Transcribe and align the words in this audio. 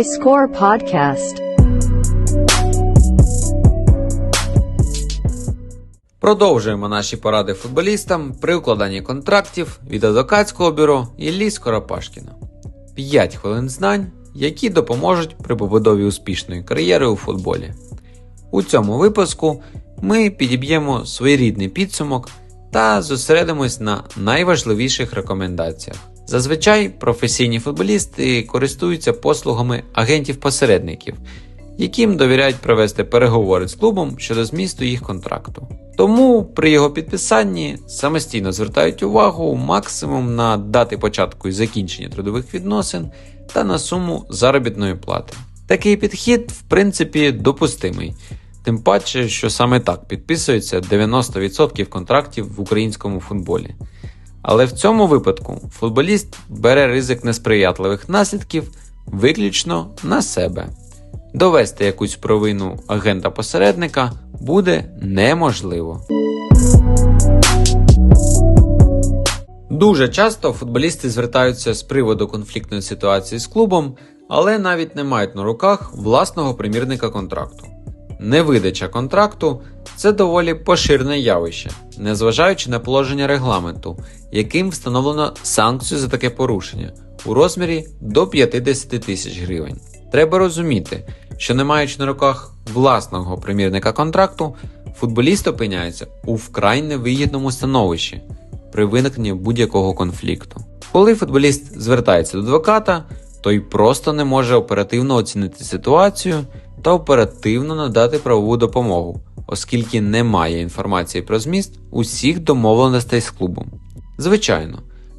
iScore 0.00 0.60
Podcast. 0.60 1.36
Продовжуємо 6.20 6.88
наші 6.88 7.16
поради 7.16 7.54
футболістам 7.54 8.34
при 8.40 8.54
укладанні 8.54 9.02
контрактів 9.02 9.80
від 9.90 10.04
адвокатського 10.04 10.72
бюро 10.72 11.08
Іллі 11.18 11.50
Скоропашкіна. 11.50 12.32
5 12.94 13.36
хвилин 13.36 13.68
знань, 13.68 14.06
які 14.34 14.70
допоможуть 14.70 15.36
при 15.36 15.56
побудові 15.56 16.04
успішної 16.04 16.62
кар'єри 16.62 17.06
у 17.06 17.16
футболі. 17.16 17.74
У 18.50 18.62
цьому 18.62 18.98
випуску 18.98 19.62
ми 20.02 20.30
підіб'ємо 20.30 21.06
своєрідний 21.06 21.68
підсумок 21.68 22.28
та 22.72 23.02
зосередимось 23.02 23.80
на 23.80 24.04
найважливіших 24.16 25.12
рекомендаціях. 25.12 26.11
Зазвичай 26.26 26.88
професійні 26.88 27.58
футболісти 27.58 28.42
користуються 28.42 29.12
послугами 29.12 29.82
агентів-посередників, 29.92 31.14
яким 31.78 32.16
довіряють 32.16 32.56
провести 32.56 33.04
переговори 33.04 33.68
з 33.68 33.74
клубом 33.74 34.18
щодо 34.18 34.44
змісту 34.44 34.84
їх 34.84 35.02
контракту. 35.02 35.68
Тому 35.96 36.44
при 36.44 36.70
його 36.70 36.90
підписанні 36.90 37.78
самостійно 37.88 38.52
звертають 38.52 39.02
увагу 39.02 39.54
максимум 39.54 40.34
на 40.34 40.56
дати 40.56 40.98
початку 40.98 41.48
і 41.48 41.52
закінчення 41.52 42.08
трудових 42.08 42.54
відносин 42.54 43.10
та 43.52 43.64
на 43.64 43.78
суму 43.78 44.26
заробітної 44.30 44.94
плати. 44.94 45.34
Такий 45.66 45.96
підхід, 45.96 46.50
в 46.50 46.62
принципі, 46.62 47.32
допустимий, 47.32 48.14
тим 48.64 48.78
паче, 48.78 49.28
що 49.28 49.50
саме 49.50 49.80
так 49.80 50.08
підписується 50.08 50.80
90% 50.80 51.84
контрактів 51.84 52.54
в 52.54 52.60
українському 52.60 53.20
футболі. 53.20 53.74
Але 54.42 54.64
в 54.64 54.72
цьому 54.72 55.06
випадку 55.06 55.60
футболіст 55.72 56.38
бере 56.48 56.86
ризик 56.86 57.24
несприятливих 57.24 58.08
наслідків 58.08 58.70
виключно 59.06 59.90
на 60.02 60.22
себе. 60.22 60.68
Довести 61.34 61.84
якусь 61.84 62.16
провину 62.16 62.78
агента-посередника 62.86 64.12
буде 64.40 64.84
неможливо. 65.02 66.00
Дуже 69.70 70.08
часто 70.08 70.52
футболісти 70.52 71.10
звертаються 71.10 71.74
з 71.74 71.82
приводу 71.82 72.28
конфліктної 72.28 72.82
ситуації 72.82 73.38
з 73.38 73.46
клубом, 73.46 73.96
але 74.28 74.58
навіть 74.58 74.96
не 74.96 75.04
мають 75.04 75.34
на 75.34 75.42
руках 75.42 75.92
власного 75.94 76.54
примірника 76.54 77.10
контракту. 77.10 77.71
Невидача 78.24 78.88
контракту 78.88 79.60
це 79.96 80.12
доволі 80.12 80.54
поширене 80.54 81.18
явище, 81.18 81.70
незважаючи 81.98 82.70
на 82.70 82.78
положення 82.78 83.26
регламенту, 83.26 83.98
яким 84.32 84.68
встановлено 84.68 85.34
санкцію 85.42 86.00
за 86.00 86.08
таке 86.08 86.30
порушення 86.30 86.92
у 87.26 87.34
розмірі 87.34 87.86
до 88.00 88.26
50 88.26 88.88
тисяч 88.88 89.40
гривень. 89.40 89.80
Треба 90.12 90.38
розуміти, 90.38 91.08
що 91.36 91.54
не 91.54 91.64
маючи 91.64 91.98
на 91.98 92.06
руках 92.06 92.54
власного 92.74 93.38
примірника 93.38 93.92
контракту, 93.92 94.54
футболіст 94.96 95.48
опиняється 95.48 96.06
у 96.26 96.34
вкрай 96.34 96.82
невигідному 96.82 97.52
становищі 97.52 98.22
при 98.72 98.84
виникненні 98.84 99.32
будь-якого 99.32 99.94
конфлікту. 99.94 100.60
Коли 100.92 101.14
футболіст 101.14 101.80
звертається 101.80 102.36
до 102.36 102.42
адвоката, 102.42 103.04
той 103.40 103.60
просто 103.60 104.12
не 104.12 104.24
може 104.24 104.54
оперативно 104.54 105.14
оцінити 105.14 105.64
ситуацію 105.64 106.44
та 106.82 106.92
оперативно 106.92 107.74
надати 107.74 108.18
правову 108.18 108.56
допомогу, 108.56 109.20
оскільки 109.46 110.00
немає 110.00 110.60
інформації 110.60 111.22
про 111.22 111.38
зміст 111.38 111.78
усіх 111.90 112.40
домовленостей 112.40 113.20
з 113.20 113.30
клубом. 113.30 113.66
Звичайно, 114.18 114.78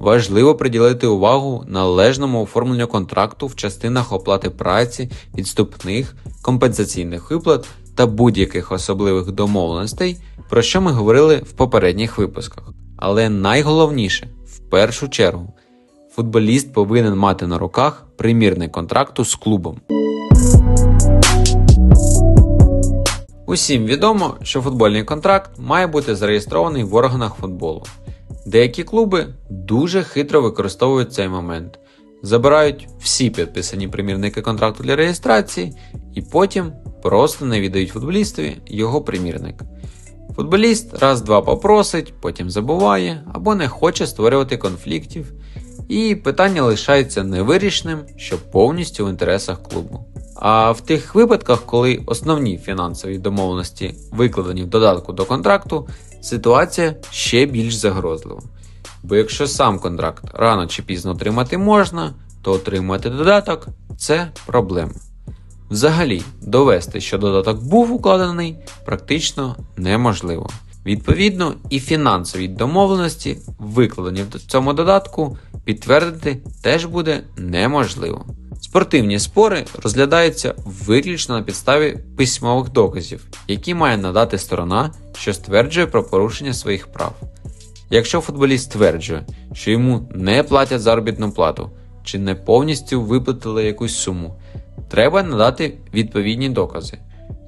важливо 0.00 0.54
приділити 0.54 1.06
увагу 1.06 1.64
належному 1.68 2.42
оформленню 2.42 2.86
контракту 2.86 3.46
в 3.46 3.56
частинах 3.56 4.12
оплати 4.12 4.50
праці, 4.50 5.10
відступних, 5.38 6.16
компенсаційних 6.42 7.30
виплат 7.30 7.66
та 7.94 8.06
будь-яких 8.06 8.72
особливих 8.72 9.32
домовленостей, 9.32 10.16
про 10.50 10.62
що 10.62 10.80
ми 10.80 10.92
говорили 10.92 11.36
в 11.36 11.52
попередніх 11.52 12.18
випусках. 12.18 12.64
Але 12.96 13.28
найголовніше, 13.28 14.28
в 14.46 14.58
першу 14.58 15.08
чергу, 15.08 15.52
футболіст 16.16 16.72
повинен 16.72 17.16
мати 17.16 17.46
на 17.46 17.58
руках 17.58 18.06
примірний 18.16 18.68
контракту 18.68 19.24
з 19.24 19.34
клубом. 19.34 19.80
Усім 23.54 23.86
відомо, 23.86 24.34
що 24.42 24.60
футбольний 24.60 25.04
контракт 25.04 25.50
має 25.58 25.86
бути 25.86 26.16
зареєстрований 26.16 26.84
в 26.84 26.94
органах 26.94 27.34
футболу. 27.34 27.84
Деякі 28.46 28.84
клуби 28.84 29.26
дуже 29.50 30.02
хитро 30.02 30.40
використовують 30.40 31.12
цей 31.12 31.28
момент, 31.28 31.78
забирають 32.22 32.88
всі 33.00 33.30
підписані 33.30 33.88
примірники 33.88 34.42
контракту 34.42 34.82
для 34.82 34.96
реєстрації 34.96 35.72
і 36.14 36.22
потім 36.22 36.72
просто 37.02 37.44
не 37.44 37.60
віддають 37.60 37.90
футболістові 37.90 38.56
його 38.66 39.00
примірник. 39.00 39.62
Футболіст 40.36 40.98
раз-два 40.98 41.42
попросить, 41.42 42.12
потім 42.20 42.50
забуває 42.50 43.24
або 43.34 43.54
не 43.54 43.68
хоче 43.68 44.06
створювати 44.06 44.56
конфліктів, 44.56 45.32
і 45.88 46.14
питання 46.14 46.62
лишається 46.62 47.24
невирішеним, 47.24 47.98
що 48.16 48.38
повністю 48.38 49.06
в 49.06 49.08
інтересах 49.08 49.62
клубу. 49.62 50.13
А 50.46 50.72
в 50.72 50.80
тих 50.80 51.14
випадках, 51.14 51.62
коли 51.66 52.02
основні 52.06 52.58
фінансові 52.58 53.18
домовленості 53.18 53.94
викладені 54.12 54.62
в 54.62 54.66
додатку 54.66 55.12
до 55.12 55.24
контракту, 55.24 55.88
ситуація 56.22 56.94
ще 57.10 57.46
більш 57.46 57.74
загрозлива. 57.74 58.40
Бо 59.02 59.16
якщо 59.16 59.46
сам 59.46 59.78
контракт 59.78 60.24
рано 60.34 60.66
чи 60.66 60.82
пізно 60.82 61.10
отримати 61.10 61.58
можна, 61.58 62.14
то 62.42 62.52
отримати 62.52 63.10
додаток 63.10 63.68
це 63.96 64.28
проблема. 64.46 64.92
Взагалі, 65.70 66.22
довести, 66.42 67.00
що 67.00 67.18
додаток 67.18 67.62
був 67.62 67.92
укладений, 67.92 68.56
практично 68.84 69.56
неможливо. 69.76 70.50
Відповідно, 70.86 71.54
і 71.70 71.80
фінансові 71.80 72.48
домовленості, 72.48 73.38
викладені 73.58 74.22
в 74.22 74.40
цьому 74.46 74.72
додатку, 74.72 75.38
підтвердити 75.64 76.42
теж 76.62 76.84
буде 76.84 77.24
неможливо. 77.36 78.26
Спортивні 78.74 79.18
спори 79.18 79.64
розглядаються 79.82 80.54
виключно 80.64 81.36
на 81.36 81.42
підставі 81.42 81.98
письмових 82.16 82.72
доказів, 82.72 83.26
які 83.48 83.74
має 83.74 83.96
надати 83.96 84.38
сторона, 84.38 84.90
що 85.16 85.34
стверджує 85.34 85.86
про 85.86 86.04
порушення 86.04 86.54
своїх 86.54 86.86
прав. 86.86 87.14
Якщо 87.90 88.20
футболіст 88.20 88.64
стверджує, 88.64 89.26
що 89.52 89.70
йому 89.70 90.08
не 90.14 90.42
платять 90.42 90.80
заробітну 90.80 91.30
плату 91.30 91.70
чи 92.04 92.18
не 92.18 92.34
повністю 92.34 93.02
виплатили 93.02 93.64
якусь 93.64 93.96
суму, 93.96 94.34
треба 94.88 95.22
надати 95.22 95.78
відповідні 95.94 96.48
докази. 96.48 96.98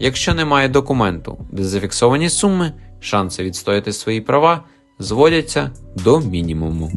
Якщо 0.00 0.34
немає 0.34 0.68
документу, 0.68 1.38
де 1.52 1.64
зафіксовані 1.64 2.28
суми, 2.28 2.72
шанси 3.00 3.44
відстояти 3.44 3.92
свої 3.92 4.20
права 4.20 4.64
зводяться 4.98 5.70
до 5.96 6.20
мінімуму. 6.20 6.92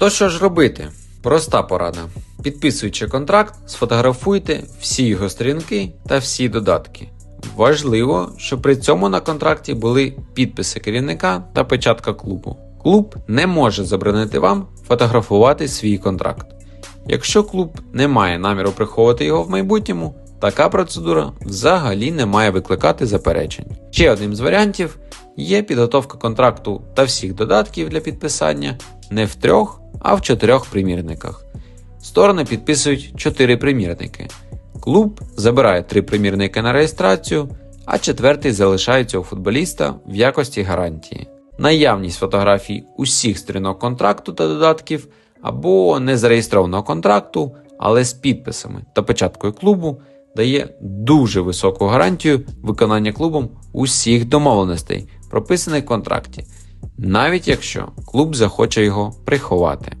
То 0.00 0.10
що 0.10 0.28
ж 0.28 0.38
робити? 0.38 0.88
Проста 1.22 1.62
порада. 1.62 1.98
Підписуючи 2.42 3.06
контракт, 3.06 3.54
сфотографуйте 3.66 4.62
всі 4.80 5.04
його 5.04 5.28
сторінки 5.28 5.92
та 6.08 6.18
всі 6.18 6.48
додатки. 6.48 7.08
Важливо, 7.56 8.32
щоб 8.36 8.62
при 8.62 8.76
цьому 8.76 9.08
на 9.08 9.20
контракті 9.20 9.74
були 9.74 10.14
підписи 10.34 10.80
керівника 10.80 11.44
та 11.54 11.64
печатка 11.64 12.12
клубу. 12.12 12.56
Клуб 12.82 13.16
не 13.28 13.46
може 13.46 13.84
заборонити 13.84 14.38
вам 14.38 14.66
фотографувати 14.88 15.68
свій 15.68 15.98
контракт. 15.98 16.46
Якщо 17.06 17.44
клуб 17.44 17.80
не 17.92 18.08
має 18.08 18.38
наміру 18.38 18.70
приховувати 18.70 19.24
його 19.24 19.42
в 19.42 19.50
майбутньому, 19.50 20.14
така 20.40 20.68
процедура 20.68 21.32
взагалі 21.40 22.12
не 22.12 22.26
має 22.26 22.50
викликати 22.50 23.06
заперечень. 23.06 23.66
Ще 23.90 24.10
одним 24.10 24.34
з 24.34 24.40
варіантів 24.40 24.98
є 25.36 25.62
підготовка 25.62 26.18
контракту 26.18 26.82
та 26.94 27.04
всіх 27.04 27.34
додатків 27.34 27.88
для 27.88 28.00
підписання 28.00 28.78
не 29.10 29.24
в 29.24 29.34
трьох, 29.34 29.80
а 30.00 30.14
в 30.14 30.22
чотирьох 30.22 30.66
примірниках. 30.66 31.44
Сторони 32.02 32.44
підписують 32.44 33.12
4 33.16 33.56
примірники. 33.56 34.28
Клуб 34.80 35.20
забирає 35.36 35.82
3 35.82 36.02
примірники 36.02 36.62
на 36.62 36.72
реєстрацію, 36.72 37.48
а 37.84 37.98
четвертий 37.98 38.52
залишається 38.52 39.18
у 39.18 39.22
футболіста 39.22 39.94
в 40.06 40.14
якості 40.16 40.62
гарантії. 40.62 41.28
Наявність 41.58 42.18
фотографій 42.18 42.84
усіх 42.96 43.38
сторінок 43.38 43.78
контракту 43.78 44.32
та 44.32 44.48
додатків 44.48 45.08
або 45.42 46.00
незареєстрованого 46.00 46.82
контракту, 46.82 47.52
але 47.78 48.04
з 48.04 48.12
підписами 48.12 48.84
та 48.94 49.02
печаткою 49.02 49.52
клубу 49.52 50.00
дає 50.36 50.68
дуже 50.80 51.40
високу 51.40 51.86
гарантію 51.86 52.40
виконання 52.62 53.12
клубом 53.12 53.48
усіх 53.72 54.24
домовленостей, 54.24 55.08
прописаних 55.30 55.84
в 55.84 55.86
контракті, 55.86 56.44
навіть 56.98 57.48
якщо 57.48 57.88
клуб 58.06 58.36
захоче 58.36 58.84
його 58.84 59.12
приховати. 59.24 59.92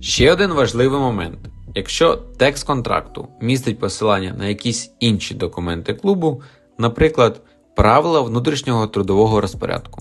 Ще 0.00 0.32
один 0.32 0.52
важливий 0.52 1.00
момент. 1.00 1.38
Якщо 1.74 2.16
текст 2.16 2.66
контракту 2.66 3.28
містить 3.40 3.78
посилання 3.78 4.34
на 4.38 4.46
якісь 4.46 4.90
інші 5.00 5.34
документи 5.34 5.94
клубу, 5.94 6.42
наприклад, 6.78 7.40
правила 7.76 8.20
внутрішнього 8.20 8.86
трудового 8.86 9.40
розпорядку, 9.40 10.00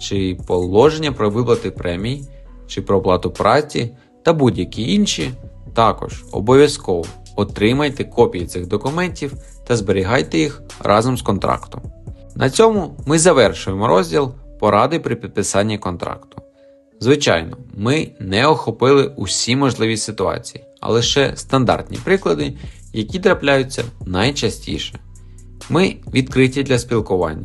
чи 0.00 0.38
положення 0.46 1.12
про 1.12 1.30
виплати 1.30 1.70
премій, 1.70 2.24
чи 2.66 2.82
про 2.82 2.96
оплату 2.98 3.30
праці 3.30 3.96
та 4.24 4.32
будь-які 4.32 4.94
інші, 4.94 5.30
також 5.74 6.24
обов'язково 6.32 7.04
отримайте 7.36 8.04
копії 8.04 8.46
цих 8.46 8.66
документів 8.66 9.32
та 9.66 9.76
зберігайте 9.76 10.38
їх 10.38 10.62
разом 10.80 11.16
з 11.16 11.22
контрактом. 11.22 11.82
На 12.38 12.50
цьому 12.50 12.94
ми 13.06 13.18
завершуємо 13.18 13.86
розділ 13.86 14.32
поради 14.60 15.00
при 15.00 15.16
підписанні 15.16 15.78
контракту. 15.78 16.42
Звичайно, 17.00 17.56
ми 17.76 18.10
не 18.20 18.46
охопили 18.46 19.12
усі 19.16 19.56
можливі 19.56 19.96
ситуації, 19.96 20.64
а 20.80 20.90
лише 20.92 21.32
стандартні 21.36 21.98
приклади, 22.04 22.52
які 22.92 23.18
трапляються 23.18 23.84
найчастіше. 24.06 24.98
Ми 25.70 25.96
відкриті 26.14 26.62
для 26.62 26.78
спілкування. 26.78 27.44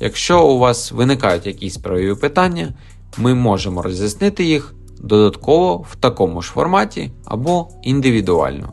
Якщо 0.00 0.46
у 0.46 0.58
вас 0.58 0.92
виникають 0.92 1.46
якісь 1.46 1.76
правові 1.76 2.14
питання, 2.14 2.74
ми 3.18 3.34
можемо 3.34 3.82
роз'яснити 3.82 4.44
їх 4.44 4.74
додатково 5.00 5.76
в 5.90 5.96
такому 5.96 6.42
ж 6.42 6.50
форматі 6.50 7.10
або 7.24 7.68
індивідуально. 7.82 8.72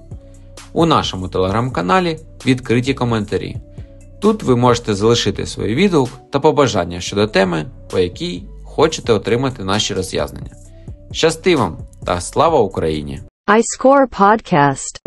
У 0.73 0.85
нашому 0.85 1.27
телеграм-каналі 1.27 2.19
відкриті 2.45 2.93
коментарі. 2.93 3.57
Тут 4.19 4.43
ви 4.43 4.55
можете 4.55 4.95
залишити 4.95 5.45
свій 5.45 5.75
відгук 5.75 6.09
та 6.31 6.39
побажання 6.39 7.01
щодо 7.01 7.27
теми, 7.27 7.65
по 7.91 7.99
якій 7.99 8.43
хочете 8.63 9.13
отримати 9.13 9.63
наші 9.63 9.93
роз'яснення. 9.93 10.51
Щасти 11.11 11.55
вам 11.55 11.77
та 12.05 12.21
слава 12.21 12.59
Україні! 12.59 13.21
iScore 13.47 14.07
Podcast. 14.19 15.06